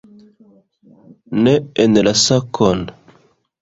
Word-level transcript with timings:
Ne 1.43 1.55
en 1.87 2.03
la 2.09 2.17
sakon! 2.27 2.87